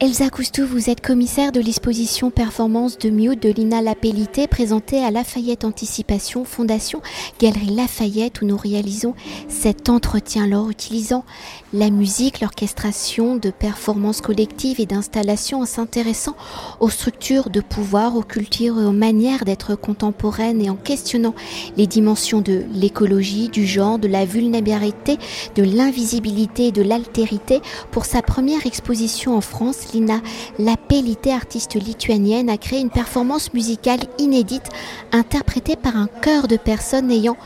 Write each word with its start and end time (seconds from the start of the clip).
Elsa 0.00 0.28
Coustou, 0.28 0.66
vous 0.66 0.90
êtes 0.90 1.00
commissaire 1.00 1.52
de 1.52 1.60
l'exposition 1.60 2.32
Performance 2.32 2.98
de 2.98 3.10
Mute 3.10 3.40
de 3.40 3.48
Lina 3.50 3.80
Lapellité 3.80 4.48
présentée 4.48 4.98
à 4.98 5.12
Lafayette 5.12 5.64
Anticipation, 5.64 6.44
Fondation 6.44 7.00
Galerie 7.38 7.76
Lafayette 7.76 8.42
où 8.42 8.44
nous 8.44 8.56
réalisons 8.56 9.14
cet 9.48 9.88
entretien. 9.88 10.48
Lors 10.48 10.68
utilisant 10.68 11.24
la 11.72 11.90
musique, 11.90 12.40
l'orchestration 12.40 13.36
de 13.36 13.50
performances 13.50 14.20
collectives 14.20 14.80
et 14.80 14.86
d'installations 14.86 15.60
en 15.60 15.66
s'intéressant 15.66 16.34
aux 16.80 16.90
structures 16.90 17.48
de 17.48 17.60
pouvoir, 17.60 18.16
aux 18.16 18.22
cultures 18.22 18.80
et 18.80 18.84
aux 18.84 18.92
manières 18.92 19.44
d'être 19.44 19.76
contemporaines 19.76 20.60
et 20.60 20.70
en 20.70 20.76
questionnant 20.76 21.36
les 21.76 21.86
dimensions 21.86 22.40
de 22.40 22.64
l'écologie, 22.74 23.48
du 23.48 23.64
genre, 23.64 24.00
de 24.00 24.08
la 24.08 24.24
vulnérabilité, 24.24 25.18
de 25.54 25.62
l'invisibilité 25.62 26.66
et 26.66 26.72
de 26.72 26.82
l'altérité 26.82 27.60
pour 27.92 28.06
sa 28.06 28.22
première 28.22 28.66
exposition 28.66 29.36
en 29.36 29.40
France 29.40 29.83
Lina 29.92 30.20
Lapellité, 30.58 31.32
artiste 31.32 31.74
lituanienne, 31.74 32.48
a 32.48 32.56
créé 32.56 32.80
une 32.80 32.90
performance 32.90 33.52
musicale 33.52 34.00
inédite 34.18 34.68
interprétée 35.12 35.76
par 35.76 35.96
un 35.96 36.06
chœur 36.06 36.48
de 36.48 36.56
personnes 36.56 37.08
n'ayant 37.08 37.36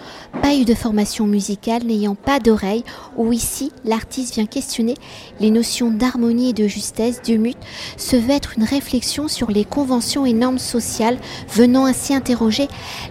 pas 0.43 0.55
eu 0.55 0.65
de 0.65 0.75
formation 0.75 1.27
musicale, 1.27 1.85
n'ayant 1.85 2.15
pas 2.15 2.39
d'oreille, 2.39 2.85
où 3.17 3.33
ici 3.33 3.73
l'artiste 3.85 4.35
vient 4.35 4.47
questionner 4.47 4.95
les 5.41 5.51
notions 5.51 5.91
d'harmonie 5.91 6.51
et 6.51 6.53
de 6.53 6.69
justesse 6.69 7.23
du 7.23 7.39
mute, 7.39 7.59
se 7.97 8.17
veut 8.17 8.31
être 8.31 8.55
une 8.57 8.65
réflexion 8.65 9.29
sur 9.29 9.51
les 9.51 9.65
conventions 9.65 10.27
et 10.27 10.33
normes 10.33 10.59
sociales, 10.59 11.19
venant 11.53 11.87
ainsi 11.87 12.15
interroger 12.15 12.69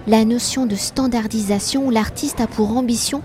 la 0.08 0.26
notion 0.26 0.66
de 0.66 0.76
standardisation 0.76 1.88
où 1.88 1.90
l'artiste 1.90 2.40
a 2.40 2.48
pour 2.48 2.78
ambition 2.78 3.22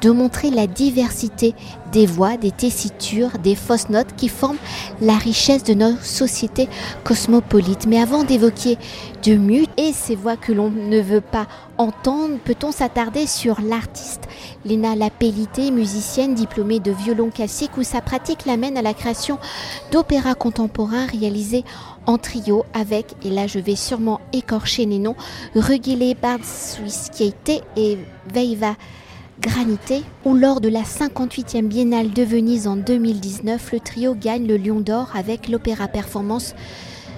de 0.00 0.10
montrer 0.10 0.50
la 0.50 0.66
diversité 0.66 1.54
des 1.92 2.06
voix, 2.06 2.36
des 2.36 2.50
tessitures, 2.50 3.38
des 3.42 3.54
fausses 3.54 3.88
notes 3.88 4.14
qui 4.16 4.28
forment 4.28 4.58
la 5.00 5.16
richesse 5.16 5.45
de 5.46 5.74
nos 5.74 5.96
sociétés 6.02 6.68
cosmopolites. 7.04 7.86
Mais 7.86 8.00
avant 8.00 8.24
d'évoquer 8.24 8.78
de 9.22 9.36
mute 9.36 9.70
et 9.76 9.92
ces 9.92 10.16
voix 10.16 10.36
que 10.36 10.52
l'on 10.52 10.70
ne 10.70 11.00
veut 11.00 11.20
pas 11.20 11.46
entendre, 11.78 12.38
peut-on 12.44 12.72
s'attarder 12.72 13.28
sur 13.28 13.60
l'artiste? 13.60 14.22
Léna 14.64 14.96
Lapellité, 14.96 15.70
musicienne 15.70 16.34
diplômée 16.34 16.80
de 16.80 16.90
violon 16.90 17.30
classique 17.30 17.76
où 17.76 17.84
sa 17.84 18.00
pratique 18.00 18.44
l'amène 18.44 18.76
à 18.76 18.82
la 18.82 18.92
création 18.92 19.38
d'opéras 19.92 20.34
contemporains 20.34 21.06
réalisés 21.06 21.64
en 22.06 22.18
trio 22.18 22.64
avec, 22.74 23.14
et 23.24 23.30
là 23.30 23.46
je 23.46 23.60
vais 23.60 23.76
sûrement 23.76 24.20
écorcher 24.32 24.84
les 24.84 24.98
noms, 24.98 25.16
Rugile 25.54 26.16
Bard 26.20 26.40
et 27.76 27.98
Veiva 28.32 28.74
Granité, 29.40 30.02
où 30.24 30.34
lors 30.34 30.62
de 30.62 30.70
la 30.70 30.80
58e 30.80 31.66
Biennale 31.66 32.10
de 32.10 32.22
Venise 32.22 32.66
en 32.66 32.76
2019, 32.76 33.72
le 33.72 33.80
trio 33.80 34.14
gagne 34.14 34.46
le 34.46 34.56
Lion 34.56 34.80
d'Or 34.80 35.10
avec 35.14 35.48
l'opéra 35.48 35.88
performance 35.88 36.54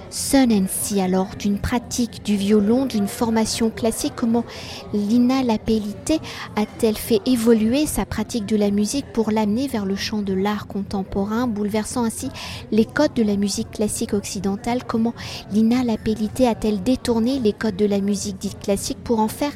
Sun 0.09 0.67
Sea. 0.67 1.01
Alors, 1.01 1.29
d'une 1.37 1.59
pratique 1.59 2.23
du 2.23 2.35
violon, 2.35 2.85
d'une 2.85 3.07
formation 3.07 3.69
classique, 3.69 4.13
comment 4.15 4.43
Lina 4.93 5.43
Lapellité 5.43 6.19
a-t-elle 6.55 6.97
fait 6.97 7.21
évoluer 7.25 7.85
sa 7.85 8.05
pratique 8.05 8.45
de 8.45 8.55
la 8.55 8.71
musique 8.71 9.05
pour 9.13 9.31
l'amener 9.31 9.67
vers 9.67 9.85
le 9.85 9.95
champ 9.95 10.21
de 10.21 10.33
l'art 10.33 10.67
contemporain, 10.67 11.47
bouleversant 11.47 12.03
ainsi 12.03 12.29
les 12.71 12.85
codes 12.85 13.13
de 13.13 13.23
la 13.23 13.35
musique 13.35 13.71
classique 13.71 14.13
occidentale? 14.13 14.83
Comment 14.83 15.13
Lina 15.51 15.83
Lapellité 15.83 16.47
a-t-elle 16.47 16.83
détourné 16.83 17.39
les 17.39 17.53
codes 17.53 17.77
de 17.77 17.85
la 17.85 18.01
musique 18.01 18.37
dite 18.37 18.59
classique 18.59 19.03
pour 19.03 19.19
en 19.19 19.27
faire 19.27 19.53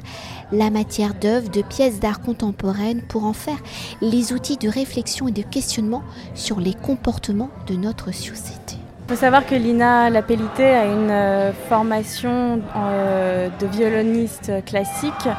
la 0.51 0.69
matière 0.69 1.13
d'œuvre, 1.15 1.49
de 1.49 1.61
pièces 1.61 1.99
d'art 1.99 2.21
contemporaines, 2.21 3.01
pour 3.01 3.25
en 3.25 3.33
faire 3.33 3.59
les 4.01 4.33
outils 4.33 4.57
de 4.57 4.69
réflexion 4.69 5.27
et 5.27 5.31
de 5.31 5.41
questionnement 5.41 6.03
sur 6.35 6.59
les 6.59 6.73
comportements 6.73 7.49
de 7.67 7.75
notre 7.75 8.13
société? 8.13 8.62
Faut 9.13 9.19
savoir 9.19 9.45
que 9.45 9.53
Lina 9.53 10.09
Lapellité 10.09 10.65
a 10.65 10.85
une 10.85 11.11
euh, 11.11 11.53
formation 11.69 12.59
euh, 12.75 13.47
de 13.59 13.67
violoniste 13.67 14.51
classique 14.65 15.29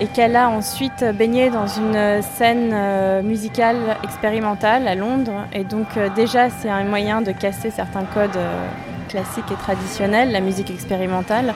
et 0.00 0.08
qu'elle 0.08 0.34
a 0.34 0.48
ensuite 0.48 1.04
baigné 1.14 1.48
dans 1.48 1.68
une 1.68 2.22
scène 2.22 2.72
euh, 2.72 3.22
musicale 3.22 3.98
expérimentale 4.02 4.88
à 4.88 4.96
Londres. 4.96 5.46
Et 5.52 5.62
donc 5.62 5.86
déjà 6.16 6.50
c'est 6.50 6.68
un 6.68 6.82
moyen 6.82 7.22
de 7.22 7.30
casser 7.30 7.70
certains 7.70 8.02
codes 8.02 8.40
classiques 9.08 9.52
et 9.52 9.62
traditionnels, 9.62 10.32
la 10.32 10.40
musique 10.40 10.72
expérimentale. 10.72 11.54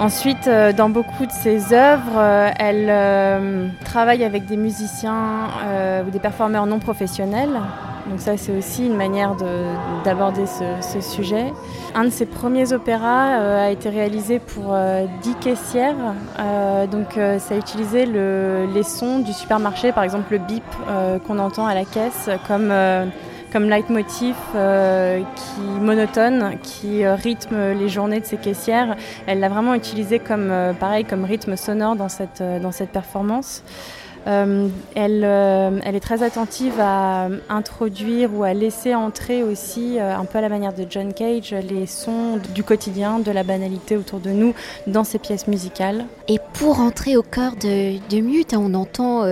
Ensuite, 0.00 0.50
dans 0.76 0.88
beaucoup 0.88 1.26
de 1.26 1.32
ses 1.32 1.72
œuvres, 1.72 2.20
elle 2.58 3.70
travaille 3.84 4.24
avec 4.24 4.46
des 4.46 4.56
musiciens 4.56 5.46
ou 6.04 6.10
des 6.10 6.18
performeurs 6.18 6.66
non 6.66 6.80
professionnels 6.80 7.60
donc 8.06 8.20
ça, 8.20 8.36
c'est 8.36 8.56
aussi 8.56 8.86
une 8.86 8.96
manière 8.96 9.34
d'aborder 10.04 10.44
ce, 10.46 11.00
sujet. 11.00 11.52
Un 11.94 12.04
de 12.04 12.10
ses 12.10 12.26
premiers 12.26 12.72
opéras 12.72 13.38
euh, 13.38 13.66
a 13.66 13.70
été 13.70 13.88
réalisé 13.88 14.38
pour 14.38 14.72
euh, 14.72 15.06
10 15.22 15.34
caissières. 15.36 15.96
Euh, 16.38 16.86
donc 16.86 17.14
ça 17.14 17.54
a 17.54 17.56
utilisé 17.56 18.06
les 18.06 18.82
sons 18.82 19.20
du 19.20 19.32
supermarché, 19.32 19.92
par 19.92 20.04
exemple 20.04 20.32
le 20.32 20.38
bip 20.38 20.64
qu'on 21.26 21.38
entend 21.38 21.66
à 21.66 21.74
la 21.74 21.84
caisse, 21.84 22.28
comme 22.46 22.72
comme 23.52 23.70
leitmotiv 23.70 24.34
qui 25.36 25.80
monotone, 25.80 26.56
qui 26.62 27.06
rythme 27.06 27.72
les 27.72 27.88
journées 27.88 28.20
de 28.20 28.24
ses 28.24 28.36
caissières. 28.36 28.96
Elle 29.26 29.40
l'a 29.40 29.48
vraiment 29.48 29.74
utilisé 29.74 30.18
comme 30.18 30.52
pareil 30.78 31.04
comme 31.04 31.24
rythme 31.24 31.56
sonore 31.56 31.96
dans 31.96 32.08
cette 32.08 32.42
dans 32.60 32.72
cette 32.72 32.90
performance. 32.90 33.62
Euh, 34.26 34.68
elle, 34.94 35.22
euh, 35.24 35.78
elle, 35.84 35.94
est 35.94 36.00
très 36.00 36.22
attentive 36.22 36.80
à 36.80 37.28
introduire 37.48 38.30
ou 38.34 38.42
à 38.42 38.54
laisser 38.54 38.94
entrer 38.94 39.42
aussi, 39.42 39.98
euh, 39.98 40.16
un 40.16 40.24
peu 40.24 40.38
à 40.38 40.40
la 40.40 40.48
manière 40.48 40.72
de 40.72 40.86
John 40.88 41.12
Cage, 41.12 41.52
les 41.52 41.86
sons 41.86 42.38
du 42.54 42.64
quotidien, 42.64 43.18
de 43.18 43.30
la 43.30 43.42
banalité 43.42 43.96
autour 43.96 44.20
de 44.20 44.30
nous 44.30 44.54
dans 44.86 45.04
ses 45.04 45.18
pièces 45.18 45.46
musicales. 45.46 46.06
Et 46.28 46.38
pour 46.54 46.80
entrer 46.80 47.16
au 47.16 47.22
cœur 47.22 47.56
de, 47.56 48.20
Mute, 48.20 48.54
hein, 48.54 48.62
on 48.62 48.74
entend 48.74 49.24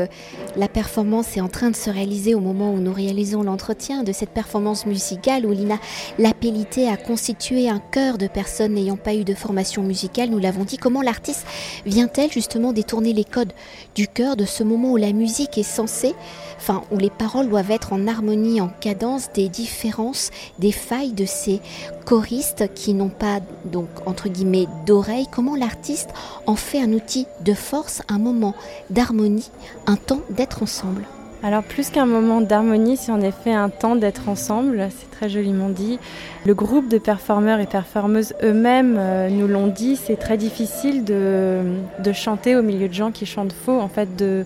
la 0.56 0.68
performance 0.68 1.36
est 1.36 1.40
en 1.40 1.48
train 1.48 1.70
de 1.70 1.76
se 1.76 1.88
réaliser 1.88 2.34
au 2.34 2.40
moment 2.40 2.72
où 2.72 2.78
nous 2.78 2.92
réalisons 2.92 3.42
l'entretien 3.42 4.02
de 4.02 4.12
cette 4.12 4.30
performance 4.30 4.84
musicale 4.84 5.46
où 5.46 5.52
Lina 5.52 5.76
Lapellité 6.18 6.88
a 6.88 6.96
constitué 6.96 7.68
un 7.68 7.78
chœur 7.78 8.18
de 8.18 8.26
personnes 8.26 8.74
n'ayant 8.74 8.96
pas 8.96 9.14
eu 9.14 9.24
de 9.24 9.34
formation 9.34 9.82
musicale. 9.82 10.28
Nous 10.28 10.38
l'avons 10.38 10.64
dit, 10.64 10.76
comment 10.76 11.00
l'artiste 11.00 11.46
vient-elle 11.86 12.30
justement 12.30 12.72
détourner 12.72 13.12
les 13.12 13.24
codes 13.24 13.52
du 13.94 14.08
chœur 14.08 14.36
de 14.36 14.44
ce 14.44 14.62
moment 14.62 14.81
où 14.90 14.96
la 14.96 15.12
musique 15.12 15.56
est 15.56 15.62
censée, 15.62 16.14
enfin 16.58 16.82
où 16.90 16.98
les 16.98 17.10
paroles 17.10 17.48
doivent 17.48 17.70
être 17.70 17.92
en 17.92 18.06
harmonie, 18.06 18.60
en 18.60 18.68
cadence, 18.68 19.30
des 19.32 19.48
différences, 19.48 20.30
des 20.58 20.72
failles 20.72 21.12
de 21.12 21.24
ces 21.24 21.60
choristes 22.04 22.72
qui 22.74 22.94
n'ont 22.94 23.08
pas 23.08 23.40
donc 23.64 23.88
entre 24.06 24.28
guillemets 24.28 24.66
d'oreille, 24.86 25.26
comment 25.30 25.56
l'artiste 25.56 26.10
en 26.46 26.56
fait 26.56 26.80
un 26.80 26.92
outil 26.92 27.26
de 27.44 27.54
force, 27.54 28.02
un 28.08 28.18
moment 28.18 28.54
d'harmonie, 28.90 29.50
un 29.86 29.96
temps 29.96 30.20
d'être 30.30 30.62
ensemble? 30.62 31.06
Alors 31.44 31.64
plus 31.64 31.90
qu'un 31.90 32.06
moment 32.06 32.40
d'harmonie, 32.40 32.96
c'est 32.96 33.10
en 33.10 33.20
effet 33.20 33.52
un 33.52 33.68
temps 33.68 33.96
d'être 33.96 34.28
ensemble, 34.28 34.88
c'est 34.96 35.10
très 35.10 35.28
joliment 35.28 35.68
dit. 35.68 35.98
Le 36.46 36.54
groupe 36.54 36.88
de 36.88 36.98
performeurs 36.98 37.58
et 37.58 37.66
performeuses 37.66 38.34
eux-mêmes 38.44 38.96
euh, 38.96 39.28
nous 39.28 39.48
l'ont 39.48 39.66
dit, 39.66 39.96
c'est 39.96 40.16
très 40.16 40.36
difficile 40.36 41.04
de, 41.04 41.62
de, 41.98 42.12
chanter 42.12 42.54
au 42.54 42.62
milieu 42.62 42.86
de 42.88 42.94
gens 42.94 43.10
qui 43.10 43.26
chantent 43.26 43.52
faux, 43.52 43.80
en 43.80 43.88
fait 43.88 44.14
de, 44.14 44.44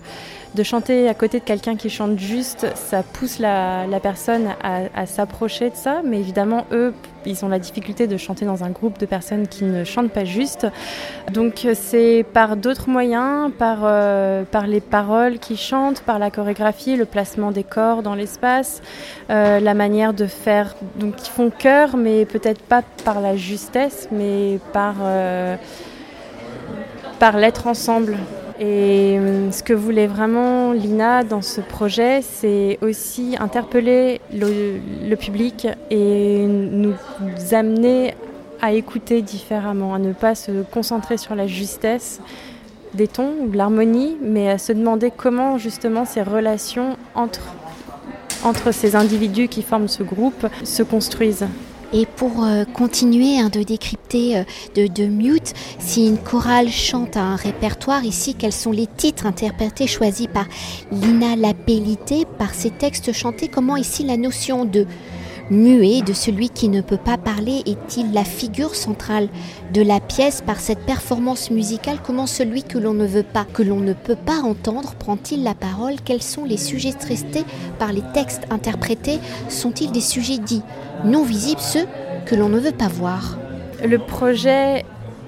de 0.55 0.63
chanter 0.63 1.07
à 1.07 1.13
côté 1.13 1.39
de 1.39 1.43
quelqu'un 1.43 1.75
qui 1.75 1.89
chante 1.91 2.17
juste, 2.17 2.65
ça 2.75 3.03
pousse 3.03 3.37
la, 3.37 3.85
personne 4.01 4.47
à, 4.63 5.05
s'approcher 5.05 5.69
de 5.69 5.75
ça, 5.75 6.01
mais 6.03 6.19
évidemment, 6.19 6.65
eux, 6.71 6.93
ils 7.27 7.43
ont 7.45 7.49
la 7.49 7.59
difficulté 7.59 8.07
de 8.07 8.17
chanter 8.17 8.45
dans 8.45 8.63
un 8.63 8.69
groupe 8.69 8.97
de 8.99 9.05
personnes 9.05 9.47
qui 9.47 9.63
ne 9.63 9.83
chantent 9.83 10.11
pas 10.11 10.25
juste. 10.25 10.67
Donc 11.33 11.67
c'est 11.73 12.25
par 12.33 12.55
d'autres 12.55 12.89
moyens, 12.89 13.51
par, 13.57 13.79
euh, 13.83 14.43
par 14.43 14.67
les 14.67 14.81
paroles 14.81 15.39
qui 15.39 15.57
chantent, 15.57 16.01
par 16.01 16.19
la 16.19 16.31
chorégraphie, 16.31 16.95
le 16.95 17.05
placement 17.05 17.51
des 17.51 17.63
corps 17.63 18.03
dans 18.03 18.15
l'espace, 18.15 18.81
euh, 19.29 19.59
la 19.59 19.73
manière 19.73 20.13
de 20.13 20.25
faire, 20.25 20.75
donc 20.95 21.15
ils 21.25 21.29
font 21.29 21.49
cœur, 21.49 21.97
mais 21.97 22.25
peut-être 22.25 22.61
pas 22.61 22.81
par 23.03 23.21
la 23.21 23.35
justesse, 23.35 24.07
mais 24.11 24.59
euh, 24.75 25.55
par 27.19 27.37
l'être 27.37 27.67
ensemble. 27.67 28.17
Et 28.59 29.17
euh, 29.19 29.51
ce 29.51 29.61
que 29.61 29.73
voulait 29.73 30.07
vraiment 30.07 30.71
Lina 30.71 31.23
dans 31.23 31.43
ce 31.43 31.61
projet, 31.61 32.21
c'est 32.23 32.79
aussi 32.81 33.35
interpeller 33.39 34.19
le, 34.33 35.15
public 35.15 35.67
et 35.91 36.45
nous 36.47 36.95
amener 37.51 38.15
à 38.59 38.73
écouter 38.73 39.21
différemment, 39.21 39.93
à 39.93 39.99
ne 39.99 40.11
pas 40.11 40.33
se 40.33 40.63
concentrer 40.63 41.17
sur 41.17 41.35
la 41.35 41.45
justesse 41.45 42.19
des 42.95 43.07
tons 43.07 43.33
ou 43.41 43.51
l'harmonie, 43.51 44.17
mais 44.21 44.49
à 44.49 44.57
se 44.57 44.73
demander 44.73 45.11
comment 45.15 45.59
justement 45.59 46.05
ces 46.05 46.23
relations 46.23 46.97
entre, 47.13 47.53
entre 48.43 48.71
ces 48.71 48.95
individus 48.95 49.49
qui 49.49 49.61
forment 49.61 49.87
ce 49.87 50.01
groupe 50.01 50.47
se 50.63 50.81
construisent. 50.81 51.47
Et 51.93 52.05
pour 52.05 52.43
euh, 52.43 52.65
continuer 52.65 53.39
hein, 53.39 53.49
de 53.49 53.63
décrypter 53.63 54.37
euh, 54.37 54.43
de, 54.75 54.87
de, 54.87 55.05
Mute, 55.05 55.53
si 55.79 56.05
une 56.05 56.17
chorale 56.17 56.69
chante 56.69 57.15
un 57.15 57.35
répertoire 57.35 58.03
ici, 58.03 58.35
quels 58.35 58.53
sont 58.53 58.71
les 58.71 58.87
titres 58.87 59.25
interprétés 59.25 59.87
choisis 59.87 60.27
par 60.27 60.45
Lina 60.91 61.35
Lapellité, 61.35 62.25
par 62.37 62.53
ces 62.53 62.71
textes 62.71 63.13
chantés 63.13 63.47
Comment 63.47 63.77
ici 63.77 64.03
la 64.03 64.17
notion 64.17 64.65
de 64.65 64.85
muet, 65.49 66.01
de 66.01 66.13
celui 66.13 66.49
qui 66.49 66.69
ne 66.69 66.81
peut 66.81 66.97
pas 66.97 67.17
parler, 67.17 67.61
est-il 67.65 68.13
la 68.13 68.23
figure 68.23 68.75
centrale 68.75 69.29
de 69.73 69.81
la 69.81 69.99
pièce 69.99 70.41
par 70.41 70.59
cette 70.59 70.85
performance 70.85 71.51
musicale? 71.51 71.99
Comment 72.03 72.27
celui 72.27 72.63
que 72.63 72.77
l'on 72.77 72.93
ne 72.93 73.05
veut 73.05 73.23
pas, 73.23 73.45
que 73.53 73.63
l'on 73.63 73.79
ne 73.79 73.93
peut 73.93 74.15
pas 74.15 74.41
entendre, 74.43 74.95
prend-il 74.95 75.43
la 75.43 75.53
parole? 75.53 75.95
Quels 76.03 76.23
sont 76.23 76.45
les 76.45 76.57
sujets 76.57 76.93
traités 76.93 77.45
par 77.79 77.93
les 77.93 78.03
textes 78.13 78.43
interprétés? 78.49 79.19
Sont-ils 79.49 79.91
des 79.91 80.01
sujets 80.01 80.37
dits 80.37 80.63
non 81.05 81.23
visibles, 81.23 81.61
ceux 81.61 81.85
que 82.25 82.35
l'on 82.35 82.49
ne 82.49 82.59
veut 82.59 82.71
pas 82.71 82.87
voir? 82.87 83.37
Le 83.85 83.99
projet 83.99 84.83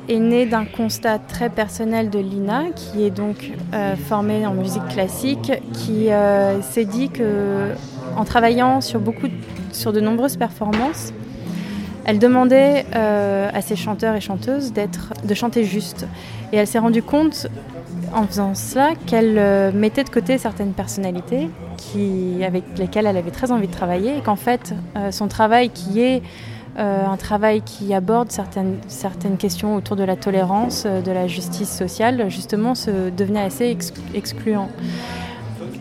est 0.09 0.19
né 0.19 0.47
d'un 0.47 0.65
constat 0.65 1.19
très 1.19 1.49
personnel 1.49 2.09
de 2.09 2.17
Lina, 2.17 2.63
qui 2.75 3.03
est 3.03 3.11
donc 3.11 3.51
euh, 3.73 3.95
formée 3.95 4.45
en 4.47 4.55
musique 4.55 4.87
classique, 4.89 5.51
qui 5.73 6.11
euh, 6.11 6.61
s'est 6.61 6.85
dit 6.85 7.09
que 7.09 7.73
en 8.15 8.25
travaillant 8.25 8.81
sur 8.81 8.99
beaucoup, 8.99 9.27
sur 9.71 9.93
de 9.93 9.99
nombreuses 9.99 10.37
performances, 10.37 11.13
elle 12.05 12.17
demandait 12.17 12.85
euh, 12.95 13.49
à 13.53 13.61
ses 13.61 13.75
chanteurs 13.75 14.15
et 14.15 14.21
chanteuses 14.21 14.73
de 14.73 15.33
chanter 15.35 15.63
juste. 15.63 16.07
Et 16.51 16.57
elle 16.57 16.65
s'est 16.65 16.79
rendue 16.79 17.03
compte, 17.03 17.47
en 18.13 18.25
faisant 18.25 18.55
cela, 18.55 18.93
qu'elle 19.05 19.37
euh, 19.37 19.71
mettait 19.71 20.03
de 20.03 20.09
côté 20.09 20.39
certaines 20.39 20.73
personnalités 20.73 21.49
qui, 21.77 22.43
avec 22.43 22.63
lesquelles 22.79 23.05
elle 23.05 23.17
avait 23.17 23.29
très 23.29 23.51
envie 23.51 23.67
de 23.67 23.73
travailler, 23.73 24.17
et 24.17 24.21
qu'en 24.21 24.35
fait, 24.35 24.73
euh, 24.97 25.11
son 25.11 25.27
travail 25.27 25.69
qui 25.69 26.01
est 26.01 26.23
un 26.77 27.17
travail 27.17 27.61
qui 27.61 27.93
aborde 27.93 28.31
certaines, 28.31 28.77
certaines 28.87 29.35
questions 29.35 29.75
autour 29.75 29.97
de 29.97 30.03
la 30.03 30.15
tolérance, 30.15 30.85
de 30.85 31.11
la 31.11 31.27
justice 31.27 31.69
sociale, 31.69 32.29
justement, 32.29 32.73
se 32.73 33.09
devenait 33.09 33.41
assez 33.41 33.77
excluant. 34.13 34.69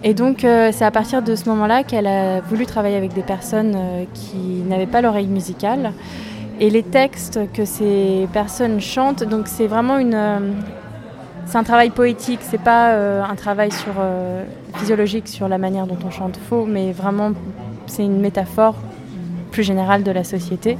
Et 0.04 0.14
donc 0.14 0.44
euh, 0.44 0.70
c'est 0.72 0.84
à 0.84 0.90
partir 0.90 1.22
de 1.22 1.34
ce 1.34 1.48
moment-là 1.48 1.82
qu'elle 1.82 2.06
a 2.06 2.40
voulu 2.40 2.66
travailler 2.66 2.96
avec 2.96 3.14
des 3.14 3.22
personnes 3.22 3.74
euh, 3.76 4.04
qui 4.14 4.62
n'avaient 4.68 4.86
pas 4.86 5.00
l'oreille 5.00 5.26
musicale. 5.26 5.92
Et 6.60 6.70
les 6.70 6.82
textes 6.82 7.40
que 7.52 7.64
ces 7.64 8.28
personnes 8.32 8.80
chantent, 8.80 9.24
donc 9.24 9.46
c'est 9.46 9.66
vraiment 9.66 9.98
euh, 9.98 10.38
un 11.54 11.62
travail 11.62 11.90
poétique, 11.90 12.40
c'est 12.42 12.60
pas 12.60 12.92
un 13.22 13.34
travail 13.36 13.70
sur, 13.70 13.94
physiologique 14.74 15.28
sur 15.28 15.46
la 15.46 15.56
manière 15.56 15.86
dont 15.86 15.98
on 16.04 16.10
chante 16.10 16.36
faux, 16.48 16.66
mais 16.66 16.90
vraiment 16.90 17.30
c'est 17.86 18.04
une 18.04 18.20
métaphore 18.20 18.74
plus 19.52 19.62
générale 19.62 20.02
de 20.02 20.10
la 20.10 20.24
société. 20.24 20.76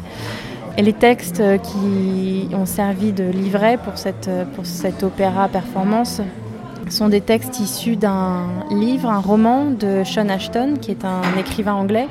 Et 0.77 0.83
les 0.83 0.93
textes 0.93 1.43
qui 1.63 2.49
ont 2.53 2.67
servi 2.67 3.13
de 3.13 3.25
livret 3.25 3.79
pour 3.83 3.99
cette, 3.99 4.29
pour 4.57 4.67
cette 4.67 5.05
opéra 5.05 5.47
performance 5.47 6.21
sont 6.91 7.09
des 7.09 7.21
textes 7.21 7.61
issus 7.61 7.97
d'un 7.97 8.47
livre, 8.71 9.11
un 9.11 9.21
roman 9.21 9.67
de 9.67 10.03
Sean 10.05 10.29
Ashton, 10.29 10.75
qui 10.81 10.91
est 10.91 11.05
un 11.05 11.23
écrivain 11.39 11.75
anglais, 11.75 12.09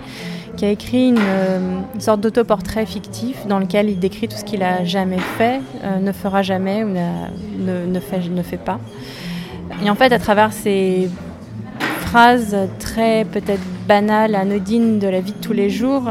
qui 0.55 0.65
a 0.65 0.69
écrit 0.69 1.09
une, 1.09 1.17
euh, 1.19 1.79
sorte 1.99 2.21
d'autoportrait 2.21 2.85
fictif 2.85 3.45
dans 3.47 3.59
lequel 3.59 3.89
il 3.89 3.99
décrit 3.99 4.27
tout 4.27 4.37
ce 4.37 4.43
qu'il 4.43 4.63
a 4.63 4.83
jamais 4.83 5.19
fait, 5.37 5.61
euh, 5.83 5.99
ne 5.99 6.11
fera 6.11 6.41
jamais 6.41 6.83
ou 6.83 6.89
ne, 6.89 7.85
ne, 7.85 7.99
fait, 7.99 8.27
ne 8.29 8.41
fait 8.41 8.57
pas. 8.57 8.79
Et 9.83 9.89
en 9.89 9.95
fait, 9.95 10.11
à 10.11 10.19
travers 10.19 10.53
ces 10.53 11.09
phrases 11.99 12.55
très 12.79 13.25
peut-être 13.25 13.61
banales, 13.87 14.35
anodines 14.35 14.99
de 14.99 15.07
la 15.07 15.21
vie 15.21 15.33
de 15.33 15.41
tous 15.41 15.53
les 15.53 15.69
jours, 15.69 16.03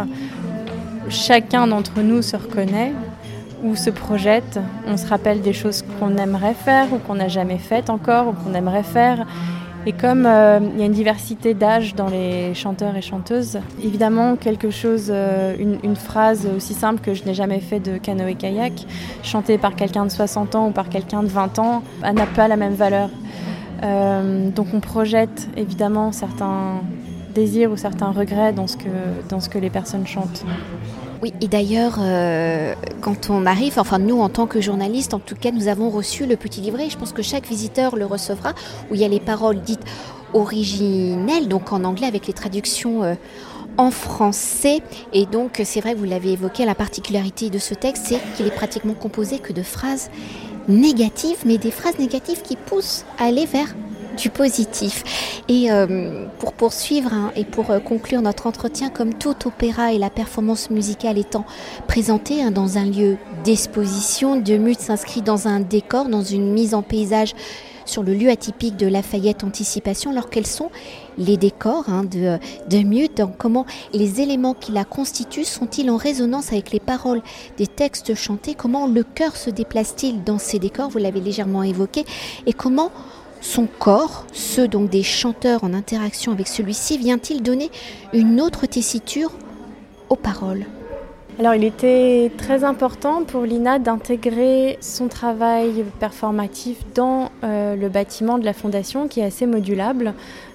chacun 1.09 1.67
d'entre 1.67 2.01
nous 2.01 2.23
se 2.23 2.37
reconnaît 2.37 2.93
ou 3.67 3.77
se 3.77 3.91
projette. 3.91 4.61
On 4.87 4.97
se 4.97 5.07
rappelle 5.07 5.41
des 5.41 5.53
choses 5.53 5.85
qu'on 5.99 6.17
aimerait 6.17 6.55
faire 6.55 6.93
ou 6.93 6.99
qu'on 6.99 7.17
n'a 7.17 7.29
jamais 7.29 7.59
faites 7.59 7.91
encore 7.91 8.29
ou 8.29 8.33
qu'on 8.33 8.55
aimerait 8.55 8.83
faire. 8.83 9.27
Et 9.89 9.93
comme 9.93 10.27
euh, 10.27 10.59
il 10.75 10.81
y 10.81 10.83
a 10.83 10.87
une 10.87 10.93
diversité 10.93 11.55
d'âge 11.55 11.95
dans 11.95 12.09
les 12.09 12.55
chanteurs 12.55 12.97
et 12.97 13.03
chanteuses, 13.03 13.61
évidemment 13.85 14.35
quelque 14.35 14.69
chose, 14.69 15.11
euh, 15.11 15.55
une, 15.59 15.95
phrase 15.95 16.49
aussi 16.57 16.75
simple 16.75 17.01
que 17.01 17.15
je 17.15 17.25
n'ai 17.25 17.35
jamais 17.35 17.61
fait 17.61 17.79
de 17.79 17.97
canoë-kayak, 17.97 18.73
chantée 19.23 19.59
par 19.59 19.77
quelqu'un 19.77 20.05
de 20.05 20.11
60 20.11 20.57
ans 20.57 20.69
ou 20.69 20.71
par 20.73 20.89
quelqu'un 20.89 21.23
de 21.23 21.29
20 21.29 21.61
ans, 21.61 21.85
n'a 22.03 22.27
pas 22.27 22.49
la 22.49 22.57
même 22.57 22.75
valeur. 22.75 23.11
Euh, 23.85 24.51
donc 24.51 24.67
on 24.75 24.81
projette 24.81 25.49
évidemment 25.57 26.11
certains 26.11 26.81
désirs 27.33 27.71
ou 27.71 27.77
certains 27.77 28.11
regrets 28.11 28.53
dans 28.53 28.67
ce 28.67 28.77
que, 28.77 28.89
dans 29.29 29.39
ce 29.39 29.49
que 29.49 29.59
les 29.59 29.71
personnes 29.71 30.07
chantent. 30.07 30.45
Oui, 31.23 31.33
et 31.41 31.49
d'ailleurs, 31.49 31.97
euh, 31.99 32.75
quand 33.01 33.31
on 33.31 33.47
arrive, 33.47 33.79
enfin 33.79 33.99
nous 33.99 34.21
en 34.21 34.29
tant 34.29 34.47
que 34.47 34.61
journalistes, 34.61 35.15
en 35.15 35.19
tout 35.19 35.35
cas, 35.35 35.51
nous 35.51 35.69
avons 35.69 35.89
reçu 35.89 36.27
le 36.27 36.37
petit 36.37 36.61
livret. 36.61 36.91
Je 36.91 36.99
pense 36.99 37.13
que 37.13 37.23
chaque 37.23 37.47
visiteur 37.47 37.97
le 37.97 38.05
recevra, 38.05 38.53
où 38.91 38.95
il 38.95 39.01
y 39.01 39.05
a 39.05 39.09
les 39.09 39.21
paroles 39.21 39.61
dites 39.61 39.81
originelles, 40.35 41.49
donc 41.49 41.73
en 41.73 41.85
anglais 41.85 42.07
avec 42.07 42.27
les 42.27 42.35
traductions 42.35 43.03
euh, 43.03 43.15
en 43.79 43.91
français. 43.91 44.83
Et 45.15 45.25
donc, 45.25 45.63
c'est 45.65 45.81
vrai 45.81 45.95
vous 45.95 46.05
l'avez 46.05 46.33
évoqué, 46.33 46.67
la 46.67 46.75
particularité 46.75 47.49
de 47.49 47.59
ce 47.59 47.73
texte, 47.73 48.05
c'est 48.09 48.21
qu'il 48.37 48.47
est 48.47 48.55
pratiquement 48.55 48.95
composé 48.95 49.39
que 49.39 49.55
de 49.55 49.63
phrases 49.63 50.11
négatives, 50.69 51.39
mais 51.47 51.57
des 51.57 51.71
phrases 51.71 51.99
négatives 51.99 52.43
qui 52.43 52.57
poussent 52.57 53.05
à 53.19 53.25
aller 53.25 53.47
vers 53.47 53.75
du 54.17 54.31
positif. 54.31 55.43
Et 55.49 55.71
euh, 55.71 56.27
pour 56.39 56.53
poursuivre 56.53 57.13
hein, 57.13 57.33
et 57.37 57.45
pour 57.45 57.71
euh, 57.71 57.79
conclure 57.79 58.23
notre 58.23 58.47
entretien, 58.47 58.91
comme 58.91 59.15
tout 59.15 59.37
opéra 59.47 59.93
et 59.93 59.99
la 59.99 60.11
performance 60.11 60.71
musicale 60.71 61.19
étant 61.19 61.45
présentée 61.87 62.43
hein, 62.43 62.51
dans 62.51 62.79
un 62.79 62.87
lieu 62.87 63.17
d'exposition, 63.45 64.37
De 64.37 64.57
Mute 64.57 64.81
s'inscrit 64.81 65.23
dans 65.23 65.49
un 65.49 65.61
décor, 65.61 66.09
dans 66.09 66.23
une 66.23 66.53
mise 66.53 66.75
en 66.75 66.83
paysage 66.83 67.35
sur 67.87 68.03
le 68.03 68.15
lieu 68.15 68.29
atypique 68.29 68.77
de 68.77 68.87
Lafayette 68.87 69.45
Anticipation, 69.45 70.11
alors 70.11 70.29
quels 70.29 70.47
sont 70.47 70.71
les 71.19 71.37
décors 71.37 71.85
hein, 71.89 72.03
de, 72.05 72.39
de 72.69 72.79
Mute, 72.83 73.23
comment 73.39 73.65
les 73.93 74.21
éléments 74.21 74.55
qui 74.55 74.73
la 74.73 74.85
constituent 74.85 75.45
sont-ils 75.45 75.89
en 75.91 75.97
résonance 75.97 76.53
avec 76.53 76.73
les 76.73 76.81
paroles 76.81 77.23
des 77.57 77.67
textes 77.67 78.15
chantés, 78.15 78.55
comment 78.55 78.87
le 78.87 79.05
cœur 79.05 79.37
se 79.37 79.51
déplace-t-il 79.51 80.25
dans 80.25 80.39
ces 80.39 80.59
décors, 80.59 80.91
vous 80.91 80.99
l'avez 80.99 81.21
légèrement 81.21 81.63
évoqué, 81.63 82.05
et 82.47 82.53
comment 82.53 82.91
son 83.47 83.67
corps, 83.67 84.27
ceux 84.33 84.69
donc 84.69 84.91
des 84.91 85.03
chanteurs 85.03 85.65
en 85.65 85.73
interaction 85.73 86.33
avec 86.33 86.49
celui-ci, 86.49 86.99
vient-il 86.99 87.43
donner 87.43 87.71
une 88.13 88.41
autre 88.41 88.67
tessiture 88.67 89.31
aux 90.09 90.17
paroles? 90.17 90.67
Alors 91.39 91.55
il 91.55 91.65
était 91.65 92.33
très 92.39 92.65
important 92.65 93.23
pour 93.25 93.43
Lina 93.43 93.79
d'intégrer 93.79 94.79
son 94.81 95.07
travail 95.09 95.85
performatif 96.01 96.79
dans 96.95 97.31
euh, 97.45 97.77
le 97.77 97.89
bâtiment 97.89 98.39
de 98.39 98.45
la 98.45 98.55
fondation 98.55 99.07
qui 99.07 99.21
est 99.21 99.25
assez 99.25 99.47
modulable, 99.47 100.15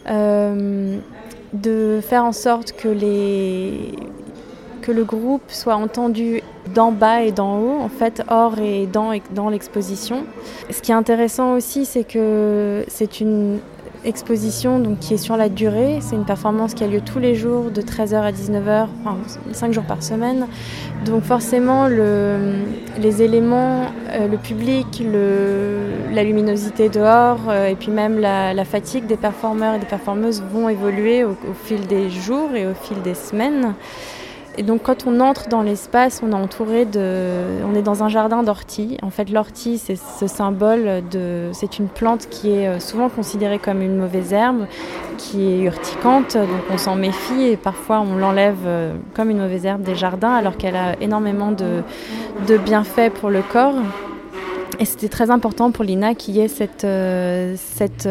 euh, 0.09 0.97
de 1.53 1.99
faire 2.01 2.25
en 2.25 2.31
sorte 2.31 2.71
que 2.73 2.87
les 2.87 3.93
le 4.91 5.03
groupe 5.03 5.43
soit 5.47 5.75
entendu 5.75 6.41
d'en 6.73 6.91
bas 6.91 7.23
et 7.23 7.31
d'en 7.31 7.59
haut, 7.59 7.79
en 7.79 7.89
fait, 7.89 8.23
hors 8.29 8.59
et 8.59 8.87
dans, 8.87 9.11
dans 9.33 9.49
l'exposition. 9.49 10.25
Ce 10.69 10.81
qui 10.81 10.91
est 10.91 10.95
intéressant 10.95 11.53
aussi, 11.53 11.85
c'est 11.85 12.03
que 12.03 12.85
c'est 12.87 13.19
une 13.19 13.59
exposition 14.03 14.79
donc, 14.79 14.99
qui 14.99 15.13
est 15.13 15.17
sur 15.17 15.37
la 15.37 15.49
durée. 15.49 15.99
C'est 16.01 16.15
une 16.15 16.25
performance 16.25 16.73
qui 16.73 16.83
a 16.83 16.87
lieu 16.87 17.01
tous 17.01 17.19
les 17.19 17.35
jours 17.35 17.71
de 17.71 17.81
13h 17.81 18.15
à 18.15 18.31
19h, 18.31 18.87
enfin 19.03 19.17
5 19.51 19.73
jours 19.73 19.83
par 19.83 20.01
semaine. 20.03 20.47
Donc 21.05 21.23
forcément, 21.23 21.87
le, 21.87 22.55
les 22.99 23.21
éléments, 23.21 23.85
euh, 24.11 24.27
le 24.27 24.37
public, 24.37 25.03
la 26.11 26.23
luminosité 26.23 26.89
dehors 26.89 27.39
euh, 27.49 27.67
et 27.67 27.75
puis 27.75 27.91
même 27.91 28.19
la, 28.19 28.65
fatigue 28.65 29.05
des 29.07 29.17
performeurs 29.17 29.75
et 29.75 29.79
des 29.79 29.85
performeuses 29.85 30.43
vont 30.51 30.69
évoluer 30.69 31.23
au 31.23 31.35
fil 31.63 31.87
des 31.87 32.09
jours 32.09 32.53
et 32.55 32.67
au 32.67 32.73
fil 32.73 33.01
des 33.01 33.15
semaines. 33.15 33.73
Et 34.57 34.63
donc 34.63 34.83
quand 34.83 35.07
on 35.07 35.19
entre 35.21 35.47
dans 35.47 35.61
l'espace, 35.61 36.21
on 36.23 36.31
est 36.31 36.35
entouré 36.35 36.85
de, 36.85 37.63
on 37.65 37.73
est 37.73 37.81
dans 37.81 38.03
un 38.03 38.09
jardin 38.09 38.43
d'orties. 38.43 38.97
En 39.01 39.09
fait, 39.09 39.29
l'ortie, 39.29 39.77
c'est 39.77 39.95
ce 39.95 40.27
symbole 40.27 41.03
de, 41.09 41.49
c'est 41.53 41.79
une 41.79 41.87
plante 41.87 42.27
qui 42.29 42.51
est 42.51 42.67
euh, 42.67 42.79
souvent 42.79 43.07
considérée 43.07 43.59
comme 43.59 43.81
une 43.81 43.95
mauvaise 43.95 44.33
herbe, 44.33 44.65
qui 45.17 45.47
est 45.47 45.59
urticante, 45.61 46.35
donc 46.35 46.61
on 46.69 46.77
s'en 46.77 46.95
méfie 46.95 47.43
et 47.43 47.57
parfois 47.57 48.01
on 48.01 48.15
l'enlève 48.15 48.57
euh, 48.65 48.93
comme 49.13 49.29
une 49.29 49.39
mauvaise 49.39 49.65
herbe 49.65 49.83
des 49.83 49.95
jardins, 49.95 50.33
alors 50.33 50.57
qu'elle 50.57 50.75
a 50.75 50.99
énormément 51.01 51.51
de 51.51 52.57
bienfaits 52.57 53.11
pour 53.13 53.29
le 53.29 53.41
corps. 53.41 53.75
Et 54.81 54.85
c'était 54.85 55.09
très 55.09 55.29
important 55.29 55.71
pour 55.71 55.83
Lina 55.83 56.15
qu'il 56.15 56.35
y 56.35 56.39
ait 56.39 56.47
cette, 56.47 56.85
euh, 56.85 57.55
cette, 57.55 58.09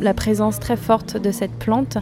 la 0.00 0.14
présence 0.14 0.58
très 0.58 0.76
forte 0.76 1.16
de 1.16 1.30
cette 1.30 1.52
plante. 1.52 1.96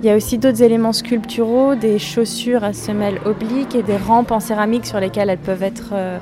Il 0.00 0.06
y 0.06 0.10
a 0.10 0.16
aussi 0.16 0.38
d'autres 0.38 0.62
éléments 0.62 0.92
sculpturaux, 0.92 1.74
des 1.74 1.98
chaussures 1.98 2.62
à 2.62 2.72
semelles 2.72 3.20
obliques 3.24 3.74
et 3.74 3.82
des 3.82 3.96
rampes 3.96 4.30
en 4.30 4.38
céramique 4.38 4.86
sur 4.86 5.00
lesquelles 5.00 5.28
elles 5.28 5.38
peuvent 5.38 5.64
être 5.64 5.90
euh, 5.92 6.18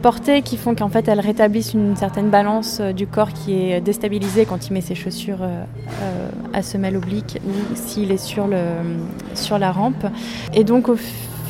portées 0.00 0.40
qui 0.40 0.56
font 0.56 0.74
qu'en 0.74 0.88
fait 0.88 1.06
elles 1.08 1.20
rétablissent 1.20 1.74
une 1.74 1.94
certaine 1.94 2.30
balance 2.30 2.78
euh, 2.80 2.92
du 2.92 3.06
corps 3.06 3.34
qui 3.34 3.70
est 3.70 3.82
déstabilisé 3.82 4.46
quand 4.46 4.66
il 4.66 4.72
met 4.72 4.80
ses 4.80 4.94
chaussures 4.94 5.42
euh, 5.42 5.64
à 6.54 6.62
semelles 6.62 6.96
obliques 6.96 7.38
ou 7.46 7.76
s'il 7.76 8.12
est 8.12 8.24
sur, 8.24 8.46
le, 8.46 8.62
sur 9.34 9.58
la 9.58 9.72
rampe. 9.72 10.06
Et 10.54 10.64
donc 10.64 10.88
au 10.88 10.96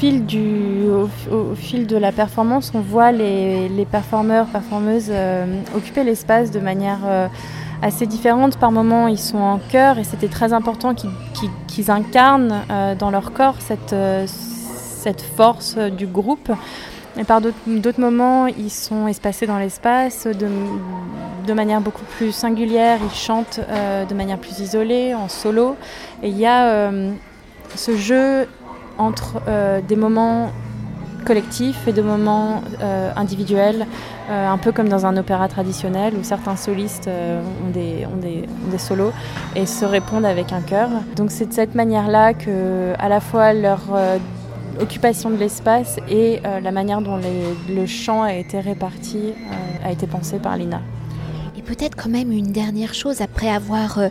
au, 0.04 1.54
fil 1.54 1.86
de 1.86 1.96
la 1.96 2.12
performance, 2.12 2.72
on 2.74 2.80
voit 2.80 3.12
les, 3.12 3.68
les 3.68 3.84
performeurs, 3.84 4.46
performeuses 4.46 5.12
occuper 5.76 6.04
l'espace 6.04 6.50
de 6.50 6.60
manière 6.60 7.30
assez 7.82 8.06
différentes. 8.06 8.56
Par 8.56 8.72
moments, 8.72 9.06
ils 9.06 9.18
sont 9.18 9.38
en 9.38 9.58
chœur 9.58 9.98
et 9.98 10.04
c'était 10.04 10.28
très 10.28 10.52
important 10.52 10.94
qu'ils 10.94 11.90
incarnent 11.90 12.64
dans 12.98 13.10
leur 13.10 13.32
corps 13.32 13.56
cette, 13.60 13.94
force 15.36 15.78
du 15.78 16.06
groupe. 16.06 16.50
Et 17.18 17.24
par 17.24 17.42
d'autres 17.42 18.00
moments, 18.00 18.46
ils 18.46 18.70
sont 18.70 19.06
espacés 19.06 19.46
dans 19.46 19.58
l'espace 19.58 20.26
de, 20.26 21.52
manière 21.52 21.80
beaucoup 21.80 22.04
plus 22.16 22.32
singulière. 22.32 22.98
Ils 23.04 23.14
chantent 23.14 23.60
euh, 23.68 24.06
de 24.06 24.14
manière 24.14 24.38
plus 24.38 24.60
isolée, 24.60 25.14
en 25.14 25.28
solo. 25.28 25.76
Et 26.22 26.28
il 26.30 26.38
y 26.38 26.46
a 26.46 26.68
euh, 26.68 27.12
ce 27.74 27.96
jeu 27.96 28.48
entre 29.02 29.40
euh, 29.48 29.80
des 29.80 29.96
moments 29.96 30.50
collectifs 31.24 31.86
et 31.86 31.92
des 31.92 32.02
moments 32.02 32.64
individuels, 33.14 33.86
un 34.28 34.58
peu 34.58 34.72
comme 34.72 34.88
dans 34.88 35.06
un 35.06 35.16
opéra 35.16 35.46
traditionnel 35.46 36.14
où 36.20 36.24
certains 36.24 36.56
solistes 36.56 37.08
ont 37.08 37.70
des, 37.70 38.04
ont, 38.06 38.16
des, 38.16 38.48
des, 38.72 38.78
solos 38.78 39.12
et 39.54 39.64
se 39.64 39.84
répondent 39.84 40.24
avec 40.24 40.52
un 40.52 40.62
chœur. 40.62 40.88
Donc 41.14 41.30
c'est 41.30 41.46
de 41.46 41.52
cette 41.52 41.76
manière-là 41.76 42.34
que 42.34 42.94
à 42.98 43.08
la 43.08 43.20
fois 43.20 43.52
leur 43.52 43.82
occupation 44.80 45.30
de 45.30 45.36
l'espace 45.36 45.98
et 46.08 46.40
euh, 46.44 46.60
la 46.60 46.72
manière 46.72 47.00
dont 47.00 47.18
le 47.68 47.86
chant 47.86 48.22
a 48.22 48.34
été 48.34 48.60
réparti 48.60 49.18
euh, 49.18 49.86
a 49.86 49.92
été 49.92 50.06
pensé 50.06 50.38
par 50.38 50.56
Lina. 50.56 50.80
Et 51.56 51.62
peut-être 51.62 51.96
quand 51.96 52.08
même 52.08 52.32
une 52.32 52.52
dernière 52.52 52.94
chose, 52.94 53.20
après 53.20 53.48
avoir 53.48 53.98
euh, 53.98 54.08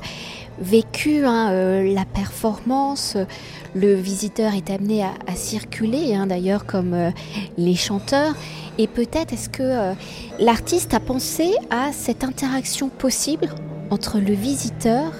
vécu 0.61 1.25
hein, 1.25 1.83
la 1.83 2.05
performance, 2.05 3.17
le 3.75 3.93
visiteur 3.93 4.53
est 4.53 4.69
amené 4.69 5.03
à, 5.03 5.35
circuler, 5.35 6.15
hein, 6.15 6.27
d'ailleurs 6.27 6.65
comme 6.65 6.95
les 7.57 7.75
chanteurs. 7.75 8.33
Et 8.77 8.87
peut-être 8.87 9.33
est-ce 9.33 9.49
que 9.49 9.93
l'artiste 10.39 10.93
a 10.93 10.99
pensé 10.99 11.51
à 11.69 11.91
cette 11.91 12.23
interaction 12.23 12.89
possible 12.89 13.49
entre 13.89 14.19
le 14.19 14.33
visiteur 14.33 15.11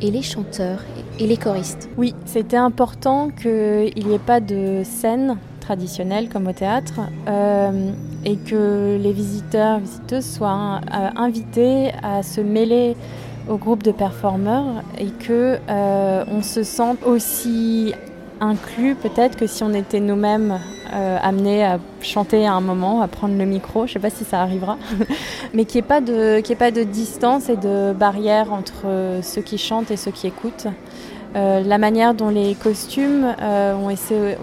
et 0.00 0.10
les 0.10 0.22
chanteurs 0.22 0.82
et 1.18 1.26
les 1.26 1.36
choristes? 1.36 1.88
Oui, 1.96 2.14
c'était 2.24 2.56
important 2.56 3.30
qu'il 3.30 4.06
n'y 4.06 4.14
ait 4.14 4.18
pas 4.18 4.40
de 4.40 4.82
scène 4.84 5.38
traditionnelle 5.60 6.28
comme 6.28 6.48
au 6.48 6.52
théâtre 6.52 7.00
euh, 7.28 7.92
et 8.24 8.36
que 8.36 8.98
les 9.00 9.12
visiteurs, 9.12 9.78
visiteuses 9.78 10.26
soient 10.26 10.80
euh, 10.92 11.10
invités 11.14 11.92
à 12.02 12.22
se 12.22 12.40
mêler 12.40 12.96
au 13.50 13.56
groupe 13.56 13.82
de 13.82 13.90
performeurs 13.90 14.82
et 14.98 15.08
que 15.08 15.58
euh, 15.68 16.24
on 16.28 16.40
se 16.42 16.62
sente 16.62 17.04
aussi 17.04 17.92
inclus 18.40 18.94
peut-être 18.94 19.36
que 19.36 19.46
si 19.46 19.62
on 19.64 19.74
était 19.74 20.00
nous-mêmes 20.00 20.60
euh, 20.94 21.18
amenés 21.20 21.62
à 21.64 21.78
chanter 22.00 22.46
à 22.46 22.54
un 22.54 22.60
moment, 22.60 23.02
à 23.02 23.08
prendre 23.08 23.36
le 23.36 23.44
micro, 23.44 23.86
je 23.86 23.90
ne 23.90 23.94
sais 23.94 23.98
pas 23.98 24.08
si 24.08 24.24
ça 24.24 24.40
arrivera, 24.40 24.78
mais 25.54 25.64
qu'il 25.64 25.80
n'y 25.80 25.84
ait, 25.84 25.88
pas 25.88 26.00
de, 26.00 26.38
ait 26.38 26.56
pas 26.56 26.70
de 26.70 26.84
distance 26.84 27.50
et 27.50 27.56
de 27.56 27.92
barrière 27.92 28.52
entre 28.52 28.86
euh, 28.86 29.20
ceux 29.20 29.42
qui 29.42 29.58
chantent 29.58 29.90
et 29.90 29.96
ceux 29.96 30.12
qui 30.12 30.26
écoutent. 30.26 30.68
La 31.32 31.78
manière 31.78 32.12
dont 32.14 32.28
les 32.28 32.56
costumes 32.56 33.36
ont 33.40 33.86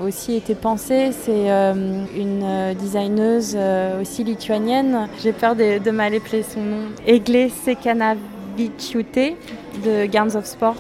aussi 0.06 0.36
été 0.36 0.56
pensés, 0.56 1.12
c'est 1.12 1.50
une 1.50 2.74
designeuse 2.80 3.58
aussi 4.00 4.24
lituanienne, 4.24 5.10
j'ai 5.22 5.34
peur 5.34 5.58
de, 5.58 5.80
de 5.80 5.92
mal 5.92 6.14
épeler 6.14 6.44
son 6.44 6.62
nom, 6.62 6.84
Egle 7.06 7.50
De 8.58 10.06
Guns 10.08 10.36
of 10.36 10.46
Sport 10.46 10.76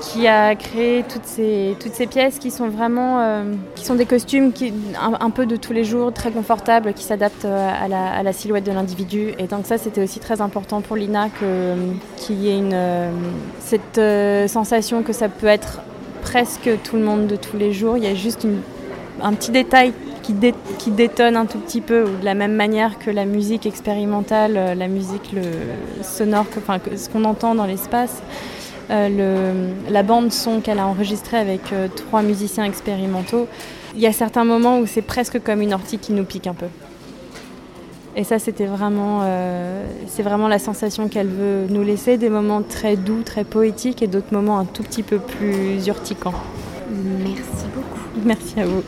qui 0.00 0.26
a 0.26 0.54
créé 0.54 1.04
toutes 1.08 1.24
ces, 1.24 1.74
toutes 1.80 1.94
ces 1.94 2.06
pièces 2.06 2.38
qui 2.38 2.50
sont 2.50 2.68
vraiment 2.68 3.20
euh, 3.20 3.44
qui 3.74 3.84
sont 3.84 3.94
des 3.94 4.06
costumes 4.06 4.52
qui, 4.52 4.72
un, 5.00 5.30
peu 5.30 5.46
de 5.46 5.56
tous 5.56 5.72
les 5.72 5.84
jours, 5.84 6.12
très 6.12 6.30
confortables, 6.30 6.92
qui 6.92 7.02
s'adaptent 7.02 7.44
euh, 7.44 7.70
à 7.84 7.88
la, 7.88 8.12
à 8.12 8.22
la, 8.22 8.32
silhouette 8.32 8.64
de 8.64 8.72
l'individu. 8.72 9.32
Et 9.38 9.44
donc 9.44 9.66
ça, 9.66 9.78
c'était 9.78 10.02
aussi 10.02 10.20
très 10.20 10.40
important 10.40 10.80
pour 10.80 10.96
Lina 10.96 11.28
qu'il 11.30 12.36
y 12.36 12.48
ait 12.48 12.58
une, 12.58 12.72
euh, 12.74 13.10
cette 13.60 14.50
sensation 14.50 15.02
que 15.02 15.12
ça 15.12 15.28
peut 15.28 15.46
être 15.46 15.80
presque 16.22 16.70
tout 16.84 16.96
le 16.96 17.02
monde 17.02 17.26
de 17.26 17.36
tous 17.36 17.56
les 17.56 17.72
jours. 17.72 17.96
Il 17.96 18.04
y 18.04 18.08
a 18.08 18.14
juste 18.14 18.46
un 19.22 19.32
petit 19.32 19.50
détail 19.50 19.92
qui, 20.26 20.34
qui, 20.78 20.90
détonne 20.90 21.36
un 21.36 21.46
tout 21.46 21.58
petit 21.58 21.80
peu, 21.80 22.04
ou 22.04 22.16
de 22.20 22.24
la 22.24 22.34
même 22.34 22.54
manière 22.54 22.98
que 22.98 23.10
la 23.10 23.24
musique 23.24 23.66
expérimentale, 23.66 24.76
la 24.76 24.88
musique 24.88 25.32
le, 25.32 25.42
sonore, 26.02 26.46
enfin, 26.58 26.78
ce 26.96 27.08
qu'on 27.08 27.24
entend 27.24 27.54
dans 27.54 27.66
l'espace. 27.66 28.22
Euh, 28.90 29.72
la 29.90 30.02
bande 30.02 30.32
son 30.32 30.60
qu'elle 30.60 30.78
a 30.78 30.86
enregistrée 30.86 31.38
avec 31.38 31.72
euh, 31.72 31.88
trois 31.88 32.22
musiciens 32.22 32.64
expérimentaux, 32.64 33.48
il 33.96 34.00
y 34.00 34.06
a 34.06 34.12
certains 34.12 34.44
moments 34.44 34.78
où 34.78 34.86
c'est 34.86 35.02
presque 35.02 35.42
comme 35.42 35.60
une 35.60 35.74
ortie 35.74 35.98
qui 35.98 36.12
nous 36.12 36.24
pique 36.24 36.46
un 36.46 36.54
peu. 36.54 36.66
Et 38.14 38.24
ça, 38.24 38.38
c'était 38.38 38.66
vraiment, 38.66 39.20
euh, 39.24 39.84
c'est 40.06 40.22
vraiment 40.22 40.48
la 40.48 40.58
sensation 40.58 41.08
qu'elle 41.08 41.28
veut 41.28 41.66
nous 41.68 41.82
laisser, 41.82 42.16
des 42.16 42.30
moments 42.30 42.62
très 42.62 42.96
doux, 42.96 43.22
très 43.22 43.44
poétiques 43.44 44.02
et 44.02 44.06
d'autres 44.06 44.32
moments 44.32 44.58
un 44.58 44.64
tout 44.64 44.82
petit 44.82 45.02
peu 45.02 45.18
plus 45.18 45.86
urticants. 45.86 46.34
Merci 46.90 47.66
beaucoup. 47.74 48.24
Merci 48.24 48.60
à 48.60 48.66
vous. 48.66 48.82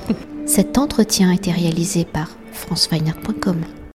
Cet 0.49 0.79
entretien 0.79 1.29
a 1.31 1.35
été 1.35 1.53
réalisé 1.53 2.07
par 2.07 2.31
franceweiner.com. 2.53 3.78